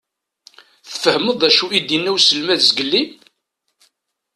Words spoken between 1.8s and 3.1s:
d-inna uselmad zgelli?